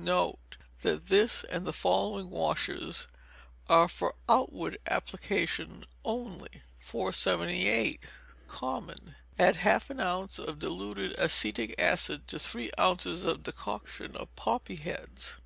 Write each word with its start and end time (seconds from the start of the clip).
Note 0.00 0.56
that 0.82 1.06
this 1.06 1.42
and 1.42 1.66
the 1.66 1.72
following 1.72 2.30
washes 2.30 3.08
are 3.68 3.88
for 3.88 4.14
outward 4.28 4.78
application 4.86 5.84
only. 6.04 6.62
478. 6.78 8.04
Common. 8.46 9.16
Add 9.40 9.56
half 9.56 9.90
an 9.90 9.98
ounce 9.98 10.38
of 10.38 10.60
diluted 10.60 11.18
acetic 11.18 11.74
acid 11.80 12.28
to 12.28 12.38
three 12.38 12.70
ounces 12.78 13.24
of 13.24 13.42
decoction 13.42 14.14
of 14.14 14.32
poppy 14.36 14.76
heads. 14.76 15.38